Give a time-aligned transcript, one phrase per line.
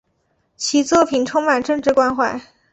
[0.55, 2.41] 其作品充满政治关怀。